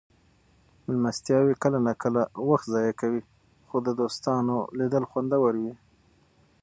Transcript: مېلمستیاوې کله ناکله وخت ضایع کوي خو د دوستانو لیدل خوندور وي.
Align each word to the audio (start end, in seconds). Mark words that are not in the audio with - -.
مېلمستیاوې 0.85 1.53
کله 1.63 1.77
ناکله 1.87 2.21
وخت 2.49 2.65
ضایع 2.73 2.93
کوي 3.01 3.21
خو 3.67 3.77
د 3.85 3.87
دوستانو 3.99 4.55
لیدل 4.77 5.03
خوندور 5.09 5.53
وي. 5.63 5.73